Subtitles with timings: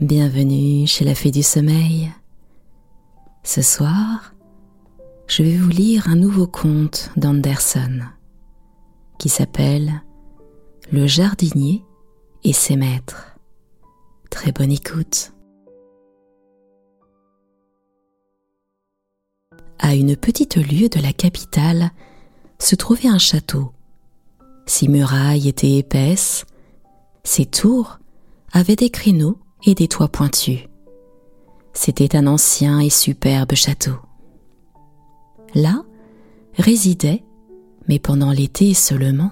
[0.00, 2.12] Bienvenue chez la Fée du Sommeil.
[3.42, 4.32] Ce soir,
[5.26, 8.02] je vais vous lire un nouveau conte d'Anderson
[9.18, 10.04] qui s'appelle
[10.92, 11.84] Le jardinier
[12.44, 13.36] et ses maîtres.
[14.30, 15.32] Très bonne écoute.
[19.80, 21.90] À une petite lieue de la capitale
[22.60, 23.72] se trouvait un château.
[24.64, 26.46] Ses murailles étaient épaisses,
[27.24, 27.98] ses tours
[28.52, 30.60] avaient des créneaux et des toits pointus.
[31.72, 33.96] C'était un ancien et superbe château.
[35.54, 35.84] Là
[36.54, 37.22] résidait,
[37.88, 39.30] mais pendant l'été seulement,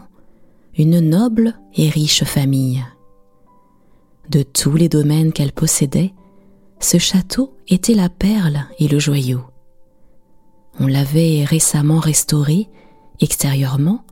[0.79, 2.85] une noble et riche famille.
[4.29, 6.13] De tous les domaines qu'elle possédait,
[6.81, 9.41] ce château était la perle et le joyau.
[10.79, 12.69] On l'avait récemment restauré
[13.21, 14.05] extérieurement,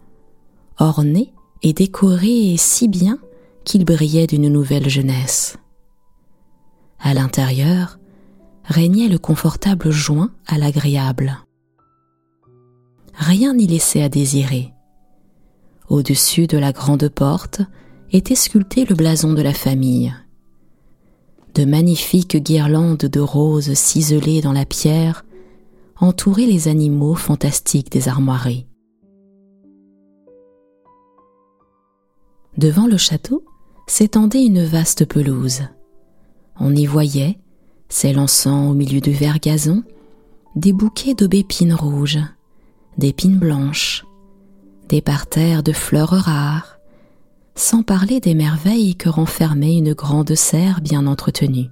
[0.78, 3.18] orné et décoré si bien
[3.64, 5.58] qu'il brillait d'une nouvelle jeunesse.
[7.06, 7.98] À l'intérieur
[8.64, 11.36] régnait le confortable joint à l'agréable.
[13.12, 14.72] Rien n'y laissait à désirer.
[15.90, 17.60] Au-dessus de la grande porte
[18.10, 20.14] était sculpté le blason de la famille.
[21.54, 25.26] De magnifiques guirlandes de roses ciselées dans la pierre
[26.00, 28.66] entouraient les animaux fantastiques des armoiries.
[32.56, 33.44] Devant le château
[33.86, 35.64] s'étendait une vaste pelouse.
[36.58, 37.38] On y voyait,
[37.88, 39.82] s'élançant au milieu du vert gazon,
[40.56, 42.20] des bouquets d'aubépines rouges,
[42.98, 44.04] d'épines blanches,
[44.88, 46.78] des parterres de fleurs rares,
[47.54, 51.70] sans parler des merveilles que renfermait une grande serre bien entretenue.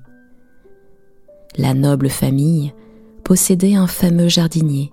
[1.57, 2.73] La noble famille
[3.25, 4.93] possédait un fameux jardinier.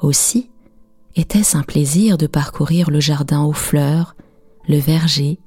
[0.00, 0.50] Aussi
[1.16, 4.16] était-ce un plaisir de parcourir le jardin aux fleurs,
[4.68, 5.38] le verger,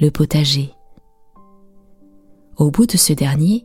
[0.00, 0.72] le potager.
[2.58, 3.64] Au bout de ce dernier,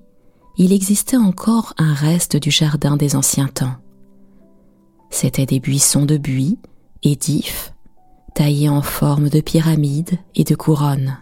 [0.56, 3.76] il existait encore un reste du jardin des anciens temps.
[5.10, 6.60] C'étaient des buissons de buis
[7.02, 7.74] et d'ifs,
[8.36, 11.18] taillés en forme de pyramides et de couronnes.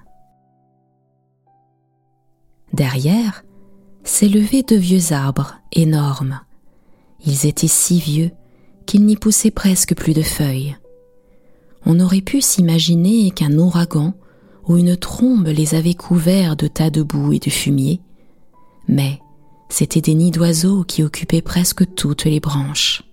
[2.74, 3.44] Derrière
[4.04, 6.42] s'élevaient de vieux arbres énormes.
[7.26, 8.32] Ils étaient si vieux
[8.86, 10.76] qu'il n'y poussait presque plus de feuilles.
[11.86, 14.14] On aurait pu s'imaginer qu'un ouragan
[14.78, 18.02] une trombe les avait couverts de tas de boue et de fumier,
[18.88, 19.20] mais
[19.70, 23.04] c'étaient des nids d'oiseaux qui occupaient presque toutes les branches.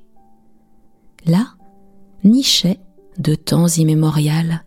[1.24, 1.54] Là
[2.24, 2.80] nichait,
[3.18, 4.64] de temps immémorial,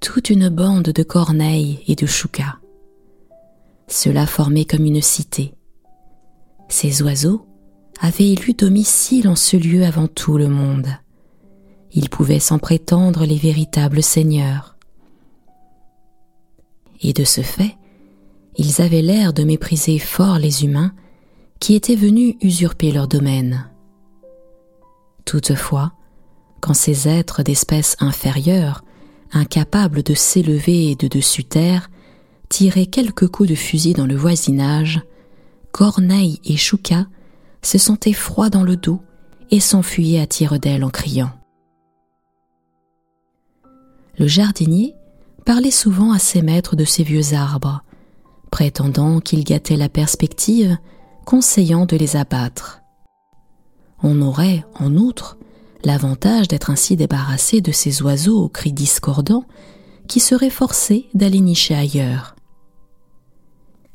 [0.00, 2.56] toute une bande de corneilles et de choucas.
[3.88, 5.54] Cela formait comme une cité.
[6.68, 7.46] Ces oiseaux
[8.00, 10.88] avaient élu domicile en ce lieu avant tout le monde.
[11.92, 14.71] Ils pouvaient s'en prétendre les véritables seigneurs
[17.02, 17.76] et de ce fait,
[18.56, 20.92] ils avaient l'air de mépriser fort les humains
[21.58, 23.68] qui étaient venus usurper leur domaine.
[25.24, 25.92] Toutefois,
[26.60, 28.84] quand ces êtres d'espèce inférieure,
[29.32, 31.90] incapables de s'élever de dessus terre,
[32.48, 35.00] tiraient quelques coups de fusil dans le voisinage,
[35.72, 37.06] Corneille et Chouka
[37.62, 39.00] se sentaient froids dans le dos
[39.50, 41.30] et s'enfuyaient à tire d'aile en criant.
[44.18, 44.94] Le jardinier
[45.44, 47.82] parlait souvent à ses maîtres de ces vieux arbres,
[48.50, 50.76] prétendant qu'ils gâtaient la perspective,
[51.24, 52.80] conseillant de les abattre.
[54.02, 55.38] On aurait, en outre,
[55.84, 59.44] l'avantage d'être ainsi débarrassé de ces oiseaux aux cris discordants
[60.08, 62.36] qui seraient forcés d'aller nicher ailleurs.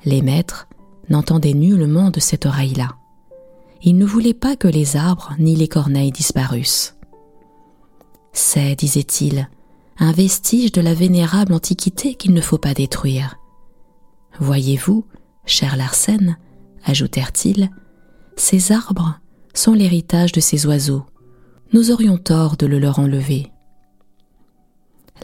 [0.06, 0.68] Les maîtres
[1.10, 2.96] n'entendaient nullement de cette oreille-là.
[3.84, 6.96] Ils ne voulaient pas que les arbres ni les corneilles disparussent.
[8.34, 9.50] C'est, disait-il,
[10.00, 13.38] un vestige de la vénérable antiquité qu'il ne faut pas détruire.
[14.40, 15.06] Voyez-vous,
[15.46, 16.38] cher Larsen,
[16.84, 17.70] ajoutèrent-ils,
[18.36, 19.20] ces arbres
[19.54, 21.06] sont l'héritage de ces oiseaux.
[21.74, 23.52] Nous aurions tort de le leur enlever.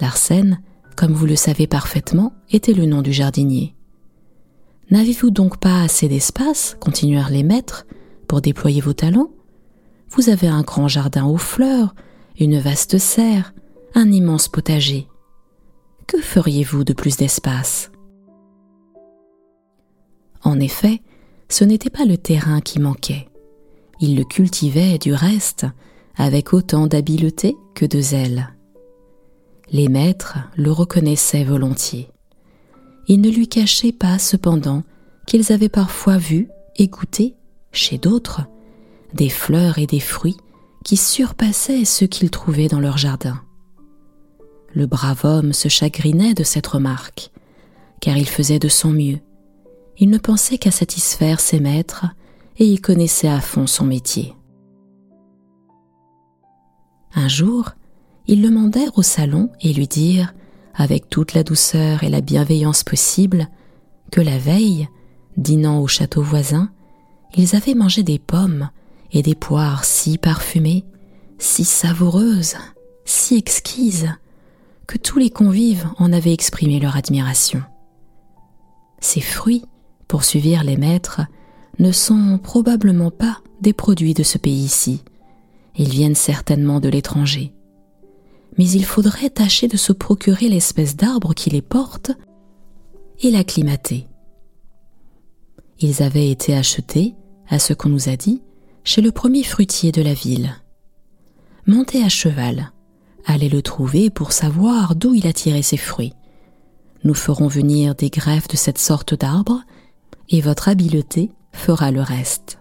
[0.02, 0.60] Larsen,
[0.96, 3.76] comme vous le savez parfaitement, était le nom du jardinier.
[4.90, 7.86] N'avez-vous donc pas assez d'espace, continuèrent les maîtres,
[8.28, 9.30] pour déployer vos talents?
[10.10, 11.96] Vous avez un grand jardin aux fleurs,
[12.40, 13.54] une vaste serre,
[13.95, 15.07] un immense potager.
[16.07, 17.92] Que feriez-vous de plus d'espace?
[20.44, 21.01] En effet,
[21.50, 23.28] ce n'était pas le terrain qui manquait.
[24.00, 25.66] Il le cultivait du reste
[26.16, 28.50] avec autant d'habileté que de zèle.
[29.69, 32.10] Les maîtres le reconnaissaient volontiers.
[33.07, 34.84] Ils ne lui cachaient pas cependant
[35.25, 37.36] qu'ils avaient parfois vu et goûté,
[37.72, 38.42] chez d'autres,
[39.13, 40.38] des fleurs et des fruits
[40.84, 43.42] qui surpassaient ceux qu'ils trouvaient dans leur jardin.
[44.75, 47.31] Le brave homme se chagrinait de cette remarque,
[48.02, 49.20] car il faisait de son mieux.
[50.00, 52.08] il ne pensait qu'à satisfaire ses maîtres
[52.58, 54.36] et il connaissait à fond son métier.
[57.14, 57.70] Un jour,
[58.25, 60.34] ils le mandèrent au salon et lui dirent,
[60.74, 63.48] avec toute la douceur et la bienveillance possible,
[64.12, 64.88] que la veille,
[65.38, 66.72] dînant au château voisin,
[67.36, 68.69] ils avaient mangé des pommes
[69.12, 70.86] et des poires si parfumées,
[71.38, 72.56] si savoureuses,
[73.06, 74.10] si exquises,
[74.88, 77.63] que tous les convives en avaient exprimé leur admiration.
[79.00, 79.65] Ces fruits,
[80.07, 81.21] poursuivirent les maîtres,
[81.80, 85.03] ne sont probablement pas des produits de ce pays-ci.
[85.77, 87.53] Ils viennent certainement de l'étranger.
[88.57, 92.12] Mais il faudrait tâcher de se procurer l'espèce d'arbre qui les porte
[93.21, 94.07] et l'acclimater.
[95.80, 97.15] Ils avaient été achetés,
[97.50, 98.41] à ce qu'on nous a dit,
[98.83, 100.53] chez le premier fruitier de la ville.
[101.65, 102.73] Montez à cheval,
[103.25, 106.14] allez le trouver pour savoir d'où il a tiré ses fruits.
[107.04, 109.62] Nous ferons venir des greffes de cette sorte d'arbre,
[110.30, 112.60] et votre habileté fera le reste.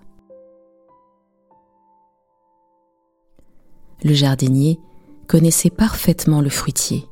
[4.02, 4.80] Le jardinier
[5.28, 7.06] connaissait parfaitement le fruitier.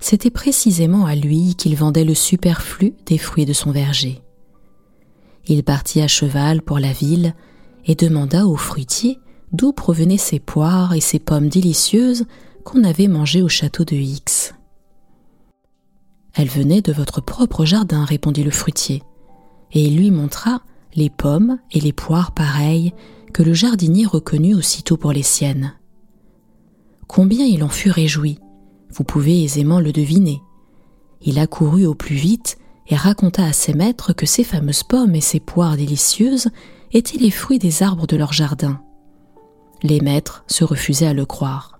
[0.00, 4.22] C'était précisément à lui qu'il vendait le superflu des fruits de son verger.
[5.46, 7.34] Il partit à cheval pour la ville
[7.86, 9.18] et demanda au fruitier
[9.52, 12.24] d'où provenaient ces poires et ces pommes délicieuses
[12.64, 14.54] qu'on avait mangées au château de X.
[16.34, 19.02] Elles venaient de votre propre jardin, répondit le fruitier,
[19.72, 20.62] et il lui montra
[20.94, 22.92] les pommes et les poires pareilles
[23.32, 25.74] que le jardinier reconnut aussitôt pour les siennes.
[27.06, 28.38] Combien il en fut réjoui,
[28.90, 30.40] vous pouvez aisément le deviner.
[31.22, 32.58] Il accourut au plus vite
[32.88, 36.48] et raconta à ses maîtres que ces fameuses pommes et ces poires délicieuses
[36.92, 38.80] étaient les fruits des arbres de leur jardin.
[39.82, 41.73] Les maîtres se refusaient à le croire.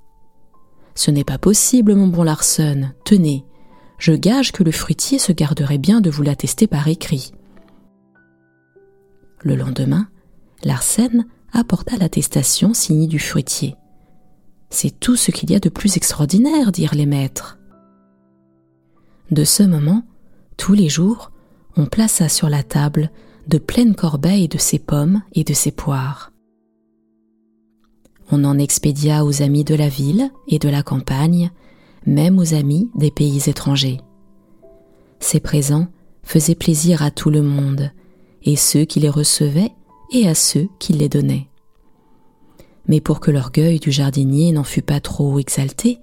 [0.94, 3.44] Ce n'est pas possible, mon bon Larsen, tenez,
[3.99, 7.32] je gage que le fruitier se garderait bien de vous l'attester par écrit.
[9.43, 10.08] Le lendemain,
[10.62, 13.76] Larsen apporta l'attestation signée du fruitier.
[14.70, 17.58] C'est tout ce qu'il y a de plus extraordinaire, dirent les maîtres.
[19.31, 20.02] De ce moment,
[20.56, 21.31] tous les jours,
[21.76, 23.11] on plaça sur la table
[23.49, 26.32] de pleines corbeilles de ses pommes et de ses poires.
[28.31, 31.50] On en expédia aux amis de la ville et de la campagne,
[32.06, 34.00] même aux amis des pays étrangers.
[35.21, 35.88] Ces présents
[36.23, 37.91] faisaient plaisir à tout le monde,
[38.43, 39.73] et ceux qui les recevaient
[40.12, 41.49] et à ceux qui les donnaient.
[42.87, 45.99] Mais pour que l'orgueil du jardinier n'en fût pas trop exalté,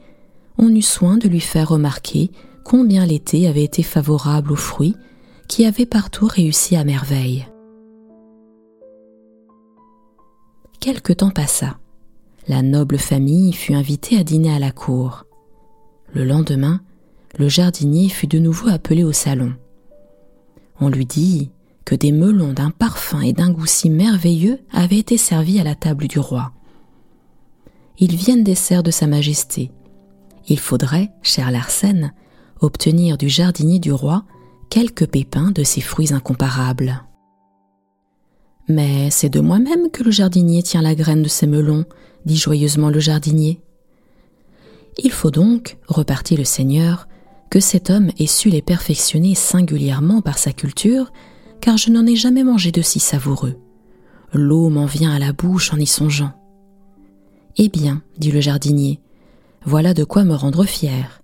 [0.57, 2.31] on eut soin de lui faire remarquer
[2.63, 4.95] combien l'été avait été favorable aux fruits
[5.47, 7.47] qui avaient partout réussi à merveille.
[10.79, 11.77] Quelque temps passa.
[12.47, 15.25] La noble famille fut invitée à dîner à la cour.
[16.13, 16.81] Le lendemain,
[17.37, 19.53] le jardinier fut de nouveau appelé au salon.
[20.79, 21.51] On lui dit
[21.85, 25.75] que des melons d'un parfum et d'un goût si merveilleux avaient été servis à la
[25.75, 26.51] table du roi.
[27.99, 29.71] Ils viennent des serres de Sa Majesté.
[30.47, 32.11] Il faudrait, cher Larsen,
[32.59, 34.23] obtenir du jardinier du roi
[34.69, 37.03] quelques pépins de ces fruits incomparables.
[38.67, 41.85] Mais c'est de moi-même que le jardinier tient la graine de ces melons,
[42.25, 43.61] dit joyeusement le jardinier.
[44.97, 47.07] Il faut donc, repartit le seigneur,
[47.49, 51.11] que cet homme ait su les perfectionner singulièrement par sa culture,
[51.59, 53.57] car je n'en ai jamais mangé de si savoureux.
[54.33, 56.31] L'eau m'en vient à la bouche en y songeant.
[57.57, 58.99] Eh bien, dit le jardinier,
[59.65, 61.21] voilà de quoi me rendre fier.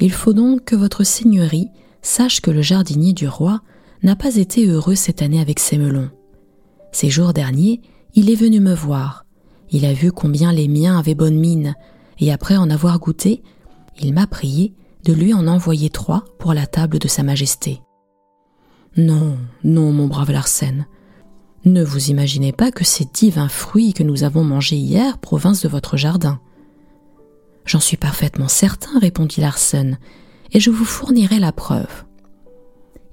[0.00, 1.68] Il faut donc que votre seigneurie
[2.02, 3.60] sache que le jardinier du roi
[4.02, 6.10] n'a pas été heureux cette année avec ses melons.
[6.92, 7.80] Ces jours derniers,
[8.14, 9.23] il est venu me voir.
[9.70, 11.74] Il a vu combien les miens avaient bonne mine,
[12.18, 13.42] et après en avoir goûté,
[14.00, 17.80] il m'a prié de lui en envoyer trois pour la table de Sa Majesté.
[18.96, 20.86] Non, non, mon brave Larsen.
[21.64, 25.68] Ne vous imaginez pas que ces divins fruits que nous avons mangés hier proviennent de
[25.68, 26.40] votre jardin.
[27.64, 29.98] J'en suis parfaitement certain, répondit Larsen,
[30.52, 32.04] et je vous fournirai la preuve.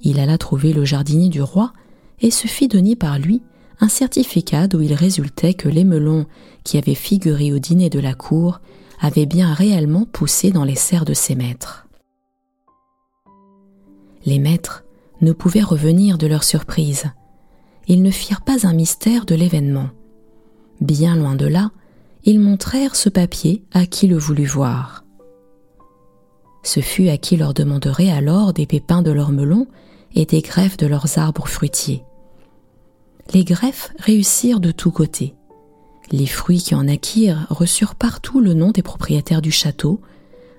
[0.02, 1.74] Il alla trouver le jardinier du roi
[2.20, 3.42] et se fit donner par lui
[3.82, 6.28] un certificat d'où il résultait que les melons
[6.64, 8.62] qui avaient figuré au dîner de la cour
[9.00, 11.88] avaient bien réellement poussé dans les serres de ses maîtres.
[14.26, 14.84] Les maîtres
[15.22, 17.06] ne pouvaient revenir de leur surprise.
[17.88, 19.90] Ils ne firent pas un mystère de l'événement.
[20.80, 21.72] Bien loin de là,
[22.24, 25.04] ils montrèrent ce papier à qui le voulut voir.
[26.62, 29.66] Ce fut à qui leur demanderait alors des pépins de leurs melons
[30.14, 32.04] et des greffes de leurs arbres fruitiers.
[33.34, 35.36] Les greffes réussirent de tous côtés.
[36.12, 40.02] Les fruits qui en acquirent reçurent partout le nom des propriétaires du château,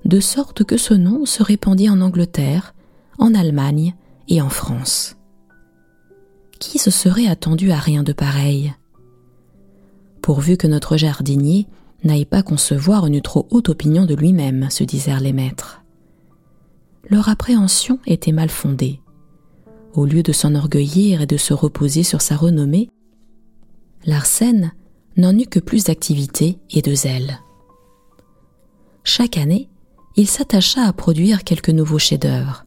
[0.06, 2.74] de sorte que ce nom se répandit en Angleterre,
[3.18, 3.94] en Allemagne
[4.28, 5.16] et en France.
[6.58, 8.72] Qui se serait attendu à rien de pareil?
[10.22, 11.66] Pourvu que notre jardinier
[12.04, 15.82] n'aille pas concevoir une trop haute opinion de lui-même, se disèrent les maîtres.
[17.10, 19.01] Leur appréhension était mal fondée.
[19.94, 22.88] Au lieu de s'enorgueillir et de se reposer sur sa renommée,
[24.06, 24.72] Larsen
[25.16, 27.40] n'en eut que plus d'activité et de zèle.
[29.04, 29.68] Chaque année,
[30.16, 32.64] il s'attacha à produire quelques nouveaux chefs-d'œuvre.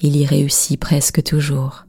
[0.00, 1.86] Il y réussit presque toujours.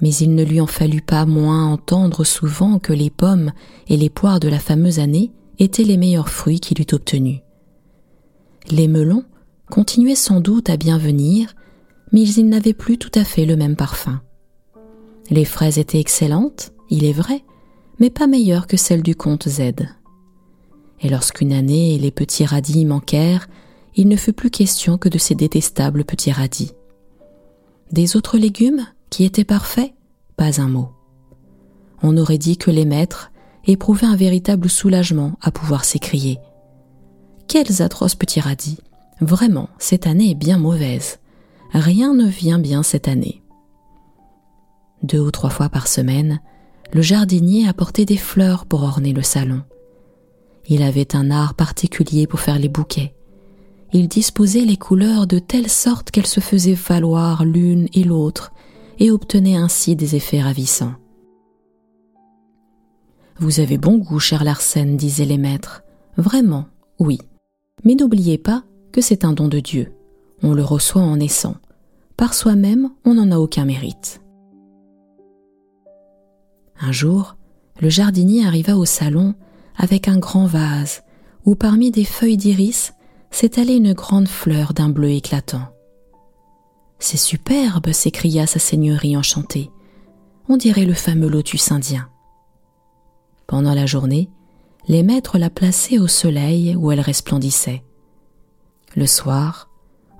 [0.00, 3.52] Mais il ne lui en fallut pas moins entendre souvent que les pommes
[3.88, 7.40] et les poires de la fameuse année étaient les meilleurs fruits qu'il eût obtenus.
[8.70, 9.24] Les melons
[9.70, 11.54] continuaient sans doute à bien venir,
[12.14, 14.22] mais ils n'avaient plus tout à fait le même parfum.
[15.30, 17.44] Les fraises étaient excellentes, il est vrai,
[17.98, 19.72] mais pas meilleures que celles du comte Z.
[21.00, 23.48] Et lorsqu'une année les petits radis manquèrent,
[23.96, 26.70] il ne fut plus question que de ces détestables petits radis.
[27.90, 29.92] Des autres légumes, qui étaient parfaits,
[30.36, 30.90] pas un mot.
[32.00, 33.32] On aurait dit que les maîtres
[33.66, 36.38] éprouvaient un véritable soulagement à pouvoir s'écrier.
[37.48, 38.78] Quels atroces petits radis
[39.20, 41.18] Vraiment, cette année est bien mauvaise.
[41.74, 43.42] Rien ne vient bien cette année.
[45.02, 46.40] Deux ou trois fois par semaine,
[46.92, 49.62] le jardinier apportait des fleurs pour orner le salon.
[50.68, 53.16] Il avait un art particulier pour faire les bouquets.
[53.92, 58.52] Il disposait les couleurs de telle sorte qu'elles se faisaient valoir l'une et l'autre
[59.00, 60.94] et obtenait ainsi des effets ravissants.
[63.40, 65.82] Vous avez bon goût, cher Larsen, disaient les maîtres.
[66.16, 66.66] Vraiment,
[67.00, 67.18] oui.
[67.82, 68.62] Mais n'oubliez pas
[68.92, 69.92] que c'est un don de Dieu.
[70.42, 71.56] On le reçoit en naissant.
[72.16, 74.20] Par soi-même, on n'en a aucun mérite.
[76.80, 77.36] Un jour,
[77.80, 79.34] le jardinier arriva au salon
[79.76, 81.02] avec un grand vase
[81.44, 82.92] où parmi des feuilles d'iris
[83.30, 85.68] s'étalait une grande fleur d'un bleu éclatant.
[86.98, 89.70] C'est superbe, s'écria sa seigneurie enchantée.
[90.48, 92.08] On dirait le fameux lotus indien.
[93.46, 94.30] Pendant la journée,
[94.86, 97.82] les maîtres la plaçaient au soleil où elle resplendissait.
[98.94, 99.68] Le soir,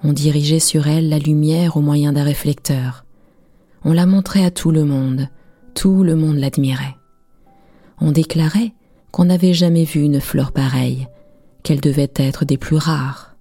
[0.05, 3.07] on dirigeait sur elle la lumière au moyen d'un réflecteur.
[3.85, 5.29] On la montrait à tout le monde,
[5.75, 6.97] tout le monde l'admirait.
[8.01, 8.75] On déclarait
[9.11, 11.09] qu'on n'avait jamais vu une fleur pareille,
[11.63, 13.35] qu'elle devait être des plus rares.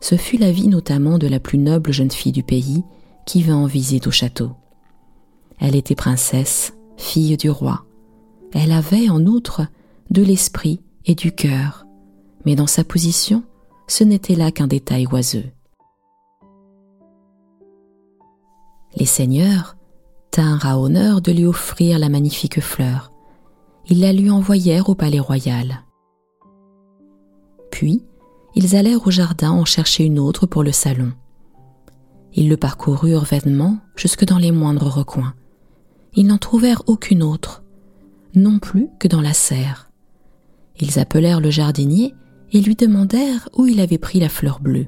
[0.00, 2.84] Ce fut la vie notamment de la plus noble jeune fille du pays
[3.26, 4.52] qui vint en visite au château.
[5.58, 7.84] Elle était princesse, fille du roi.
[8.52, 9.66] Elle avait, en outre,
[10.10, 11.86] de l'esprit et du cœur,
[12.44, 13.42] mais dans sa position,
[13.90, 15.50] ce n'était là qu'un détail oiseux.
[18.94, 19.76] Les seigneurs
[20.30, 23.12] tinrent à honneur de lui offrir la magnifique fleur.
[23.88, 25.84] Ils la lui envoyèrent au palais royal.
[27.72, 28.04] Puis,
[28.54, 31.12] ils allèrent au jardin en chercher une autre pour le salon.
[32.32, 35.34] Ils le parcoururent vainement jusque dans les moindres recoins.
[36.14, 37.64] Ils n'en trouvèrent aucune autre,
[38.36, 39.90] non plus que dans la serre.
[40.78, 42.14] Ils appelèrent le jardinier
[42.52, 44.86] et lui demandèrent où il avait pris la fleur bleue.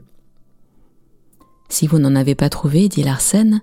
[1.69, 3.63] Si vous n'en avez pas trouvé, dit Larsen,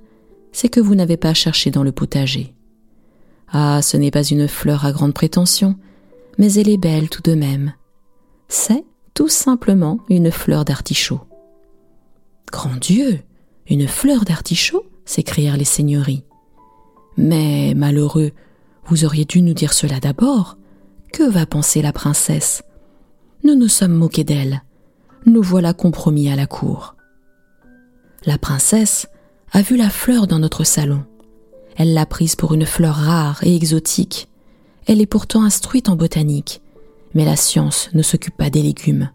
[0.51, 2.55] c'est que vous n'avez pas cherché dans le potager.
[3.51, 5.75] Ah, ce n'est pas une fleur à grande prétention,
[6.37, 7.73] mais elle est belle tout de même.
[8.47, 11.21] C'est tout simplement une fleur d'artichaut.
[12.51, 13.19] Grand Dieu,
[13.67, 16.23] une fleur d'artichaut s'écrièrent les seigneuries.
[17.17, 18.31] Mais, malheureux,
[18.85, 20.57] vous auriez dû nous dire cela d'abord.
[21.13, 22.63] Que va penser la princesse?
[23.43, 24.63] Nous nous sommes moqués d'elle.
[25.25, 26.95] Nous voilà compromis à la cour.
[28.25, 29.07] La princesse
[29.51, 31.05] a vu la fleur dans notre salon.
[31.77, 34.27] Elle l'a prise pour une fleur rare et exotique.
[34.87, 36.61] Elle est pourtant instruite en botanique,
[37.13, 39.09] mais la science ne s'occupe pas des légumes.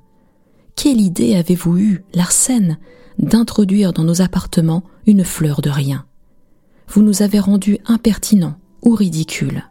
[0.75, 2.79] Quelle idée avez-vous eue, Larsen,
[3.19, 6.07] d'introduire dans nos appartements une fleur de rien?
[6.89, 9.65] Vous nous avez rendus impertinents ou ridicules.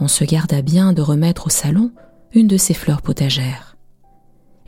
[0.00, 1.90] On se garda bien de remettre au salon
[2.32, 3.76] une de ces fleurs potagères.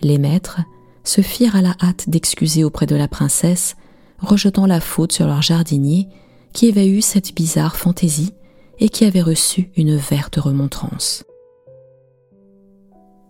[0.00, 0.60] Les maîtres
[1.04, 3.76] se firent à la hâte d'excuser auprès de la princesse,
[4.18, 6.08] rejetant la faute sur leur jardinier
[6.52, 8.32] qui avait eu cette bizarre fantaisie
[8.78, 11.24] et qui avait reçu une verte remontrance.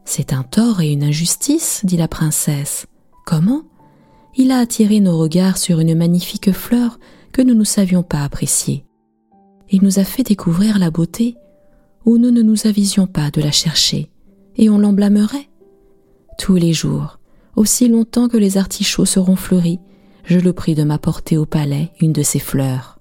[0.05, 2.87] C'est un tort et une injustice, dit la princesse.
[3.27, 3.63] Comment?
[4.37, 6.99] Il a attiré nos regards sur une magnifique fleur
[7.33, 8.85] que nous ne savions pas apprécier.
[9.71, 11.37] Il nous a fait découvrir la beauté
[12.05, 14.11] où nous ne nous avisions pas de la chercher,
[14.57, 15.49] et on l'en blâmerait.
[16.39, 17.19] Tous les jours,
[17.57, 19.81] aussi longtemps que les artichauts seront fleuris,
[20.25, 22.99] je le prie de m'apporter au palais une de ces fleurs.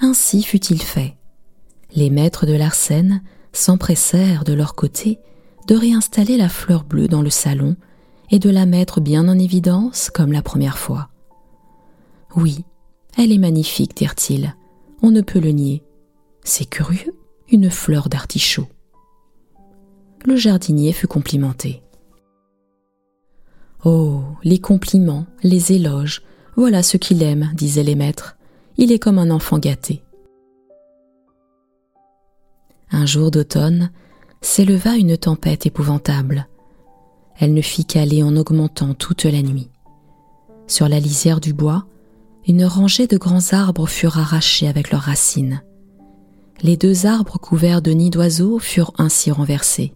[0.00, 1.16] Ainsi fut-il fait.
[1.94, 5.18] Les maîtres de Larsen s'empressèrent de leur côté
[5.68, 7.76] de réinstaller la fleur bleue dans le salon
[8.30, 11.08] et de la mettre bien en évidence comme la première fois.
[12.34, 12.64] Oui,
[13.16, 14.56] elle est magnifique, dirent-ils.
[15.02, 15.82] On ne peut le nier.
[16.44, 17.14] C'est curieux,
[17.50, 18.68] une fleur d'artichaut.
[20.24, 21.82] Le jardinier fut complimenté.
[23.84, 26.22] Oh, les compliments, les éloges,
[26.54, 28.36] voilà ce qu'il aime, disaient les maîtres.
[28.76, 30.04] Il est comme un enfant gâté.
[32.92, 33.90] Un jour d'automne,
[34.40, 36.46] s'éleva une tempête épouvantable.
[37.38, 39.70] Elle ne fit qu'aller en augmentant toute la nuit.
[40.68, 41.86] Sur la lisière du bois,
[42.46, 45.62] une rangée de grands arbres furent arrachés avec leurs racines.
[46.62, 49.94] Les deux arbres couverts de nids d'oiseaux furent ainsi renversés.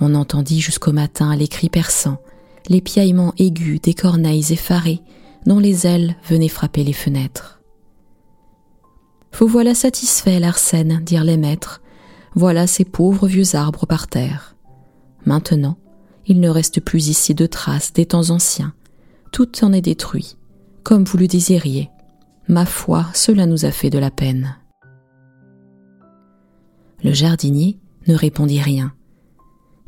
[0.00, 2.18] On entendit jusqu'au matin les cris perçants,
[2.68, 5.00] les piaillements aigus des corneilles effarées
[5.46, 7.60] dont les ailes venaient frapper les fenêtres.
[9.36, 11.82] Vous voilà satisfait, Larsen, dirent les maîtres.
[12.34, 14.56] Voilà ces pauvres vieux arbres par terre.
[15.26, 15.76] Maintenant,
[16.26, 18.74] il ne reste plus ici de traces des temps anciens.
[19.32, 20.36] Tout en est détruit,
[20.84, 21.90] comme vous le désiriez.
[22.46, 24.56] Ma foi, cela nous a fait de la peine.
[27.02, 28.92] Le jardinier ne répondit rien.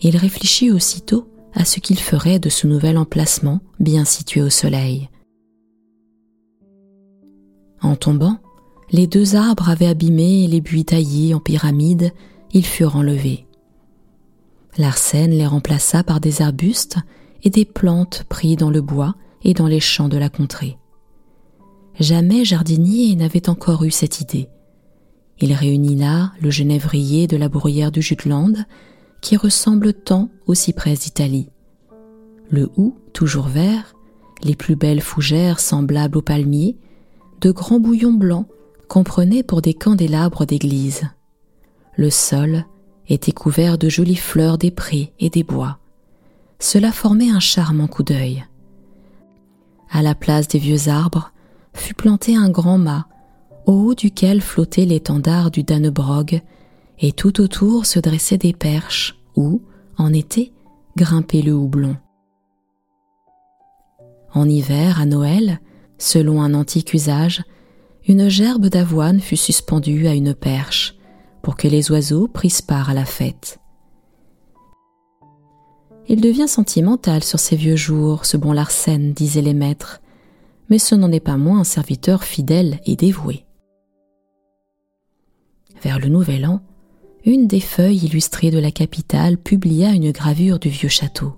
[0.01, 5.09] Il réfléchit aussitôt à ce qu'il ferait de ce nouvel emplacement bien situé au soleil.
[7.81, 8.39] En tombant,
[8.91, 12.13] les deux arbres avaient abîmé les buis taillés en pyramide,
[12.53, 13.47] ils furent enlevés.
[14.79, 16.99] L'arsène les remplaça par des arbustes
[17.43, 20.79] et des plantes pris dans le bois et dans les champs de la contrée.
[21.99, 24.49] Jamais jardinier n'avait encore eu cette idée.
[25.39, 28.55] Il réunit là le genévrier de la bruyère du Jutland,
[29.23, 31.49] qui ressemble tant aux cyprès d'Italie.
[32.51, 33.95] Le hou, toujours vert,
[34.43, 36.77] les plus belles fougères semblables aux palmiers,
[37.41, 38.47] de grands bouillons blancs
[38.89, 41.09] qu'on prenait pour des candélabres d'église.
[41.97, 42.65] Le sol
[43.09, 45.79] était couvert de jolies fleurs des prés et des bois.
[46.59, 48.45] Cela formait un charmant coup d'œil.
[49.91, 51.33] À la place des vieux arbres
[51.77, 53.07] fut planté un grand mât,
[53.67, 56.41] au haut duquel flottait l'étendard du Dannebrog,
[56.99, 59.63] et tout autour se dressaient des perches où,
[59.99, 60.53] en été,
[60.97, 61.97] grimpait le houblon.
[64.33, 65.61] En hiver, à Noël,
[65.99, 67.43] selon un antique usage,
[68.09, 70.97] une gerbe d'avoine fut suspendue à une perche
[71.43, 73.59] pour que les oiseaux prissent part à la fête.
[76.09, 80.01] Il devient sentimental sur ces vieux jours, ce bon Larsen, disaient les maîtres,
[80.69, 83.45] mais ce n'en est pas moins un serviteur fidèle et dévoué.
[85.83, 86.61] Vers le nouvel an,
[87.25, 91.37] une des feuilles illustrées de la capitale publia une gravure du vieux château.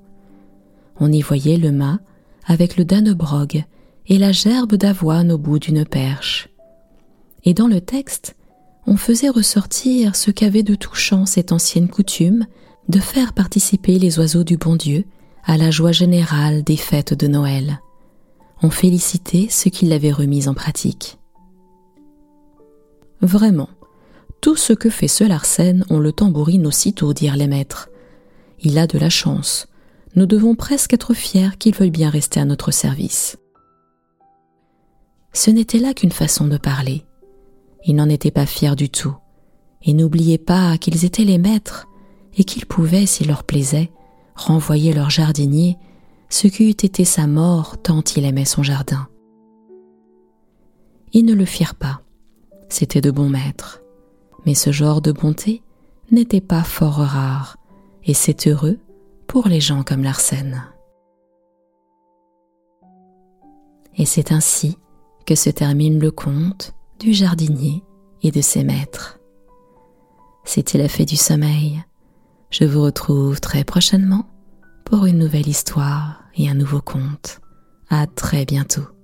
[1.00, 1.98] On y voyait le mât
[2.46, 3.64] avec le Dannebrog
[4.06, 6.48] et la gerbe d'avoine au bout d'une perche.
[7.44, 8.36] Et dans le texte,
[8.86, 12.46] on faisait ressortir ce qu'avait de touchant cette ancienne coutume
[12.88, 15.04] de faire participer les oiseaux du bon Dieu
[15.44, 17.80] à la joie générale des fêtes de Noël.
[18.62, 21.18] On félicitait ceux qui l'avaient remise en pratique.
[23.20, 23.68] Vraiment,
[24.40, 27.88] tout ce que fait ce Larsen, on le tambourine aussitôt, dirent les maîtres.
[28.60, 29.68] Il a de la chance.
[30.14, 33.38] Nous devons presque être fiers qu'il veuille bien rester à notre service.
[35.32, 37.04] Ce n'était là qu'une façon de parler.
[37.84, 39.14] Ils n'en étaient pas fiers du tout.
[39.82, 41.86] Et n'oubliez pas qu'ils étaient les maîtres
[42.36, 43.90] et qu'ils pouvaient, s'il leur plaisait,
[44.34, 45.76] renvoyer leur jardinier,
[46.28, 49.08] ce qui eût été sa mort tant il aimait son jardin.
[51.12, 52.02] Ils ne le firent pas.
[52.68, 53.82] C'étaient de bons maîtres.
[54.44, 55.62] Mais ce genre de bonté
[56.10, 57.56] n'était pas fort rare,
[58.04, 58.78] et c'est heureux
[59.26, 60.64] pour les gens comme Larsen.
[63.96, 64.78] Et c'est ainsi
[65.26, 67.82] que se termine le conte du jardinier
[68.22, 69.18] et de ses maîtres.
[70.44, 71.82] C'était la fée du sommeil.
[72.50, 74.26] Je vous retrouve très prochainement
[74.88, 77.40] pour une nouvelle histoire et un nouveau conte.
[77.90, 78.97] À très bientôt.